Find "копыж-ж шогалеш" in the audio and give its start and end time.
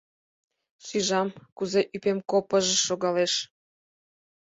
2.29-3.33